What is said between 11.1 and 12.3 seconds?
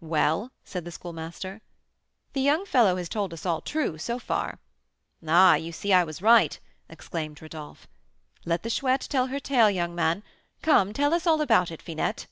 us all about it, Finette."